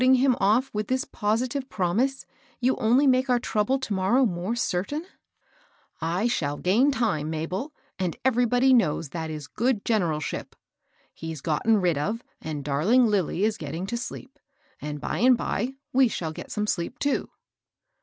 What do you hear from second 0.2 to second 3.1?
him oflF with this positive promise, you only